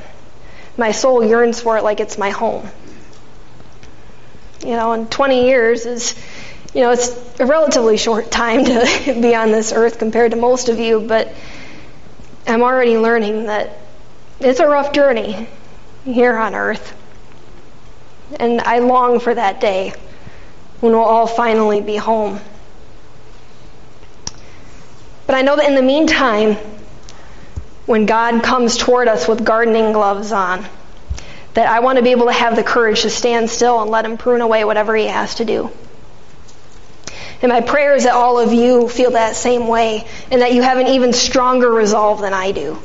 [0.78, 2.68] my soul yearns for it like it's my home.
[4.62, 6.16] You know, and 20 years is,
[6.74, 10.70] you know, it's a relatively short time to be on this earth compared to most
[10.70, 11.34] of you, but
[12.48, 13.78] I'm already learning that
[14.40, 15.48] it's a rough journey
[16.06, 17.00] here on earth.
[18.40, 19.94] And I long for that day
[20.80, 22.40] when we'll all finally be home.
[25.34, 26.58] But I know that in the meantime,
[27.88, 30.64] when God comes toward us with gardening gloves on,
[31.56, 34.06] that I want to be able to have the courage to stand still and let
[34.06, 35.72] Him prune away whatever He has to do.
[37.42, 40.62] And my prayer is that all of you feel that same way and that you
[40.62, 42.78] have an even stronger resolve than I do.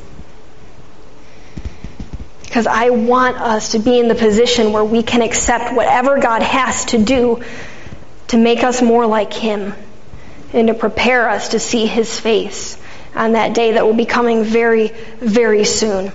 [2.41, 6.41] Because I want us to be in the position where we can accept whatever God
[6.41, 7.43] has to do
[8.29, 9.75] to make us more like Him
[10.53, 12.77] and to prepare us to see his face
[13.15, 14.89] on that day that will be coming very,
[15.19, 16.11] very soon.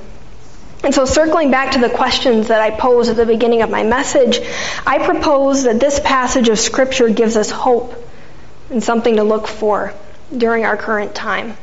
[0.83, 3.85] And so, circling back to the questions that I posed at the beginning of my
[3.85, 4.41] message,
[4.87, 7.95] I propose that this passage of Scripture gives us hope
[8.69, 9.95] and something to look for
[10.37, 11.57] during our current time.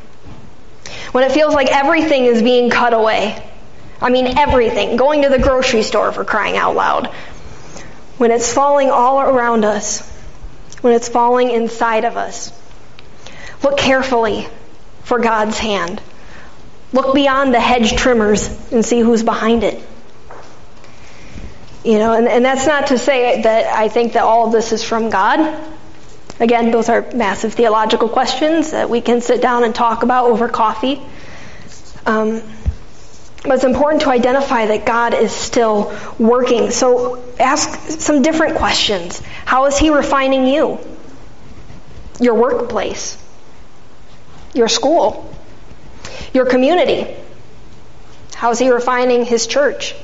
[1.12, 3.48] When it feels like everything is being cut away,
[4.02, 7.08] I mean, everything, going to the grocery store for crying out loud,
[8.18, 10.10] when it's falling all around us,
[10.82, 12.52] when it's falling inside of us,
[13.64, 14.48] Look carefully
[15.04, 16.02] for God's hand.
[16.94, 19.82] Look beyond the hedge trimmers and see who's behind it.
[21.84, 24.72] You know, and, and that's not to say that I think that all of this
[24.72, 25.60] is from God.
[26.40, 30.48] Again, those are massive theological questions that we can sit down and talk about over
[30.48, 31.02] coffee.
[32.06, 32.42] Um,
[33.44, 36.70] but it's important to identify that God is still working.
[36.70, 39.20] So ask some different questions.
[39.46, 40.80] How is He refining you?
[42.20, 43.18] Your workplace?
[44.54, 45.34] Your school,
[46.34, 47.16] your community.
[48.36, 49.96] How's he refining his church?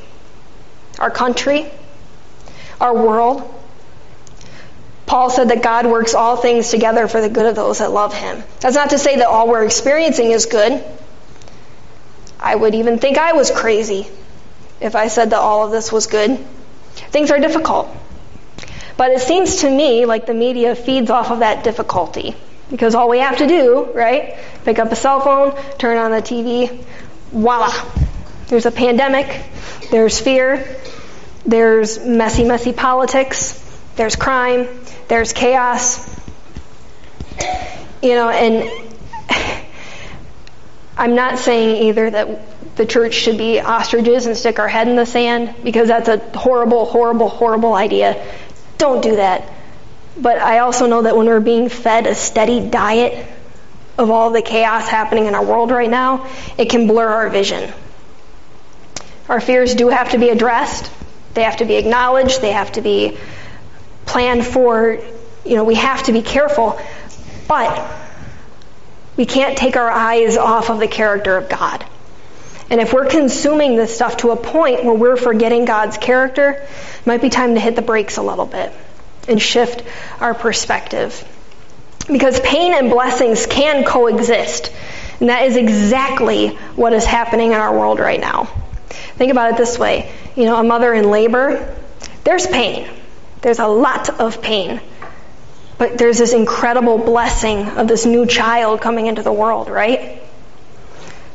[1.00, 1.70] Our country?
[2.80, 3.54] Our world?
[5.06, 8.14] Paul said that God works all things together for the good of those that love
[8.14, 8.43] him.
[8.60, 10.84] That's not to say that all we're experiencing is good.
[12.39, 14.08] I would even think I was crazy
[14.80, 16.38] if I said that all of this was good.
[16.93, 17.89] Things are difficult.
[18.98, 22.36] But it seems to me like the media feeds off of that difficulty.
[22.70, 26.22] Because all we have to do, right, pick up a cell phone, turn on the
[26.22, 26.84] TV,
[27.32, 27.72] voila.
[28.47, 29.45] There's a pandemic,
[29.89, 30.78] there's fear,
[31.45, 33.63] there's messy, messy politics,
[33.95, 34.68] there's crime,
[35.07, 36.07] there's chaos.
[38.01, 38.70] You know, and
[40.97, 44.95] I'm not saying either that the church should be ostriches and stick our head in
[44.95, 48.24] the sand because that's a horrible, horrible, horrible idea.
[48.78, 49.51] Don't do that.
[50.20, 53.28] But I also know that when we're being fed a steady diet
[53.97, 57.72] of all the chaos happening in our world right now, it can blur our vision.
[59.30, 60.91] Our fears do have to be addressed.
[61.34, 62.41] They have to be acknowledged.
[62.41, 63.18] They have to be
[64.05, 64.99] planned for.
[65.45, 66.80] You know, we have to be careful.
[67.47, 67.89] But
[69.18, 71.86] we can't take our eyes off of the character of God.
[72.70, 77.07] And if we're consuming this stuff to a point where we're forgetting God's character, it
[77.07, 78.74] might be time to hit the brakes a little bit
[79.28, 79.84] and shift
[80.19, 81.25] our perspective.
[82.07, 84.71] Because pain and blessings can coexist.
[85.19, 88.45] And that is exactly what is happening in our world right now.
[88.89, 90.11] Think about it this way.
[90.36, 91.75] You know, a mother in labor,
[92.23, 92.89] there's pain.
[93.41, 94.80] There's a lot of pain.
[95.78, 100.21] But there's this incredible blessing of this new child coming into the world, right?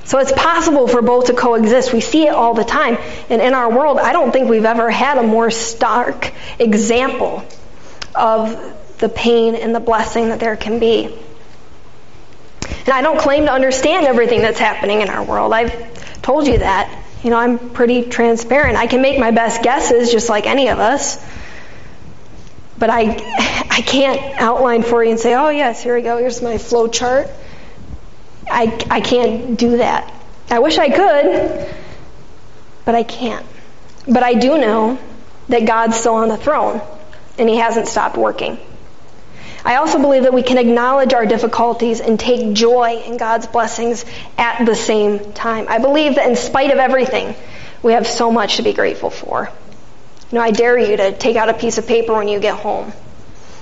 [0.04, 1.92] So it's possible for both to coexist.
[1.92, 2.98] We see it all the time.
[3.30, 7.44] And in our world, I don't think we've ever had a more stark example
[8.14, 11.14] of the pain and the blessing that there can be.
[12.84, 15.52] And I don't claim to understand everything that's happening in our world.
[15.52, 16.98] I've told you that.
[17.22, 18.76] You know, I'm pretty transparent.
[18.76, 21.24] I can make my best guesses just like any of us.
[22.78, 23.02] But I
[23.70, 26.18] I can't outline for you and say, "Oh, yes, here we go.
[26.18, 27.28] Here's my flow chart."
[28.50, 30.12] I I can't do that.
[30.50, 31.74] I wish I could,
[32.84, 33.46] but I can't.
[34.06, 34.98] But I do know
[35.48, 36.80] that God's still on the throne
[37.38, 38.58] and he hasn't stopped working.
[39.64, 44.04] I also believe that we can acknowledge our difficulties and take joy in God's blessings
[44.36, 45.66] at the same time.
[45.68, 47.36] I believe that in spite of everything,
[47.82, 49.48] we have so much to be grateful for.
[50.30, 52.58] You know, I dare you to take out a piece of paper when you get
[52.58, 52.92] home.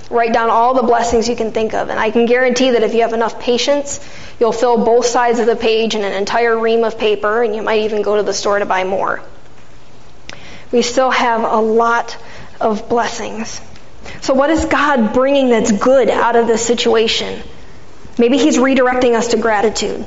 [0.09, 2.93] Write down all the blessings you can think of, and I can guarantee that if
[2.93, 3.99] you have enough patience,
[4.39, 7.61] you'll fill both sides of the page in an entire ream of paper, and you
[7.61, 9.21] might even go to the store to buy more.
[10.71, 12.17] We still have a lot
[12.61, 13.59] of blessings.
[14.21, 17.41] So, what is God bringing that's good out of this situation?
[18.17, 20.05] Maybe He's redirecting us to gratitude.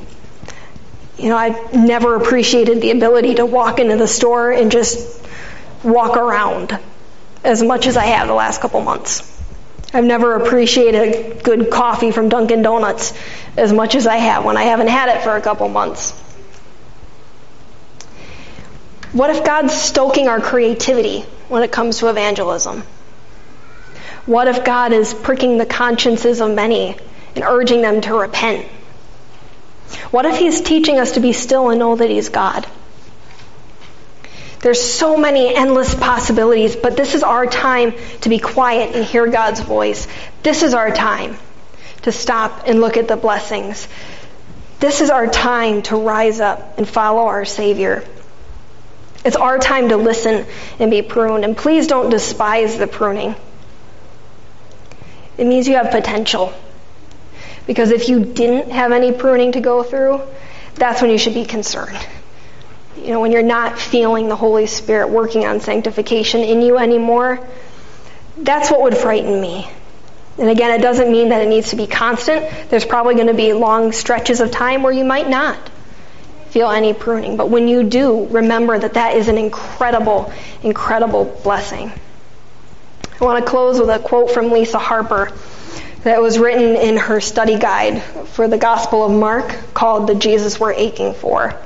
[1.17, 5.21] You know, I've never appreciated the ability to walk into the store and just
[5.83, 6.77] walk around
[7.43, 9.31] as much as I have the last couple months.
[9.93, 13.13] I've never appreciated good coffee from Dunkin' Donuts
[13.55, 16.13] as much as I have when I haven't had it for a couple months.
[19.15, 22.83] What if God's stoking our creativity when it comes to evangelism?
[24.25, 26.97] What if God is pricking the consciences of many
[27.33, 28.65] and urging them to repent?
[30.11, 32.67] What if He's teaching us to be still and know that He's God?
[34.59, 39.27] There's so many endless possibilities, but this is our time to be quiet and hear
[39.27, 40.09] God's voice.
[40.43, 41.37] This is our time
[42.01, 43.87] to stop and look at the blessings.
[44.81, 48.03] This is our time to rise up and follow our Savior.
[49.25, 50.45] It's our time to listen
[50.79, 51.43] and be pruned.
[51.43, 53.35] And please don't despise the pruning.
[55.37, 56.53] It means you have potential.
[57.65, 60.21] Because if you didn't have any pruning to go through,
[60.75, 61.97] that's when you should be concerned.
[62.97, 67.45] You know, when you're not feeling the Holy Spirit working on sanctification in you anymore,
[68.37, 69.67] that's what would frighten me.
[70.37, 72.45] And again, it doesn't mean that it needs to be constant.
[72.69, 75.57] There's probably going to be long stretches of time where you might not
[76.55, 77.35] feel any pruning.
[77.35, 80.31] But when you do, remember that that is an incredible,
[80.63, 81.91] incredible blessing.
[83.19, 85.33] I want to close with a quote from Lisa Harper
[86.03, 90.57] that was written in her study guide for the Gospel of Mark called The Jesus
[90.57, 91.59] We're Aching For.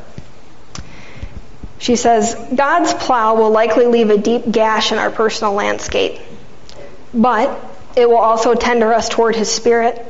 [1.78, 6.20] She says, God's plow will likely leave a deep gash in our personal landscape,
[7.14, 7.64] but
[7.96, 10.04] it will also tender us toward His Spirit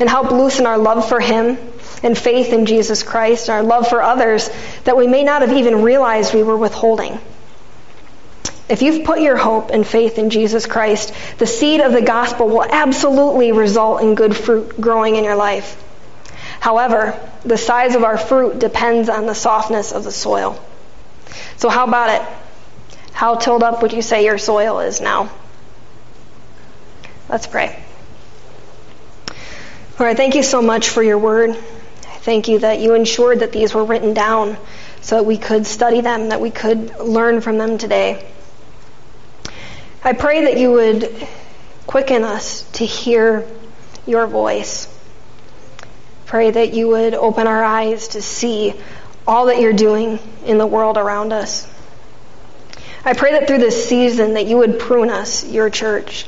[0.00, 1.58] and help loosen our love for Him
[2.02, 4.50] and faith in Jesus Christ, and our love for others
[4.84, 7.18] that we may not have even realized we were withholding.
[8.68, 12.48] If you've put your hope and faith in Jesus Christ, the seed of the gospel
[12.48, 15.82] will absolutely result in good fruit growing in your life.
[16.58, 20.60] However, the size of our fruit depends on the softness of the soil.
[21.58, 22.28] So, how about it?
[23.12, 25.30] How tilled up would you say your soil is now?
[27.28, 27.82] Let's pray.
[29.98, 31.56] Lord, thank you so much for your word.
[32.20, 34.56] Thank you that you ensured that these were written down
[35.00, 38.26] so that we could study them, that we could learn from them today.
[40.02, 41.26] I pray that you would
[41.86, 43.46] quicken us to hear
[44.06, 44.88] your voice.
[46.26, 48.74] Pray that you would open our eyes to see
[49.26, 51.72] all that you're doing in the world around us.
[53.04, 56.26] I pray that through this season that you would prune us, your church.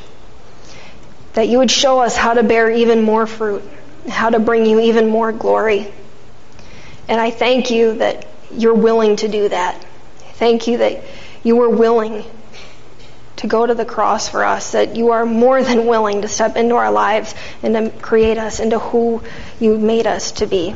[1.35, 3.63] That you would show us how to bear even more fruit,
[4.09, 5.93] how to bring you even more glory.
[7.09, 9.85] And I thank you that you're willing to do that.
[10.35, 11.03] Thank you that
[11.43, 12.25] you were willing
[13.37, 16.57] to go to the cross for us, that you are more than willing to step
[16.57, 19.23] into our lives and to create us into who
[19.61, 20.75] you made us to be.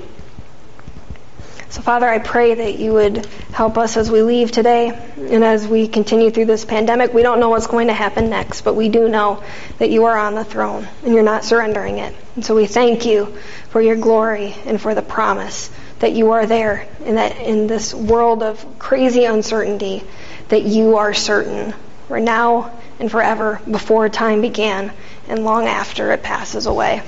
[1.72, 5.66] So, Father, I pray that you would help us as we leave today and as
[5.66, 7.14] we continue through this pandemic.
[7.14, 9.42] We don't know what's going to happen next, but we do know
[9.78, 12.14] that you are on the throne and you're not surrendering it.
[12.34, 13.34] And so we thank you
[13.70, 15.70] for your glory and for the promise
[16.00, 20.04] that you are there, and that in this world of crazy uncertainty,
[20.48, 21.72] that you are certain,
[22.06, 24.92] for now and forever, before time began
[25.26, 27.02] and long after it passes away.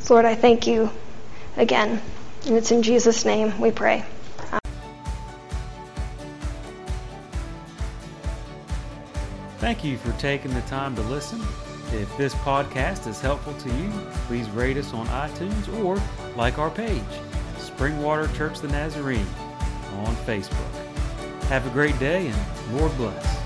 [0.00, 0.90] So, Lord, I thank you
[1.56, 2.02] again,
[2.46, 4.04] and it's in Jesus' name we pray.
[9.58, 11.40] Thank you for taking the time to listen.
[11.92, 13.90] If this podcast is helpful to you,
[14.26, 16.00] please rate us on iTunes or
[16.36, 17.02] like our page,
[17.56, 19.26] Springwater Church the Nazarene,
[20.04, 20.70] on Facebook.
[21.44, 23.43] Have a great day and Lord bless.